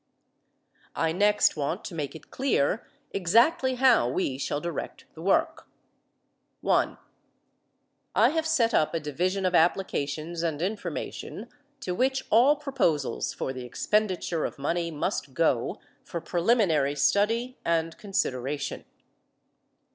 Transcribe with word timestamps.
I 0.95 1.11
next 1.11 1.55
want 1.55 1.85
to 1.85 1.93
make 1.93 2.15
it 2.15 2.31
clear 2.31 2.87
exactly 3.11 3.75
how 3.75 4.09
we 4.09 4.39
shall 4.39 4.59
direct 4.59 5.05
the 5.13 5.21
work. 5.21 5.67
(1) 6.61 6.97
I 8.15 8.29
have 8.29 8.47
set 8.47 8.73
up 8.73 8.95
a 8.95 8.99
Division 8.99 9.45
of 9.45 9.53
Applications 9.53 10.41
and 10.41 10.59
Information 10.59 11.49
to 11.81 11.93
which 11.93 12.23
all 12.31 12.55
proposals 12.55 13.31
for 13.31 13.53
the 13.53 13.63
expenditure 13.63 14.43
of 14.43 14.57
money 14.57 14.89
must 14.89 15.35
go 15.35 15.79
for 16.03 16.19
preliminary 16.19 16.95
study 16.95 17.59
and 17.63 17.95
consideration. 17.99 18.85